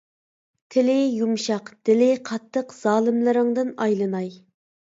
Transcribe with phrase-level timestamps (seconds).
[0.75, 4.35] تىلى يۇمشاق دىلى قاتتىق زالىملىرىڭدىن ئايلىناي!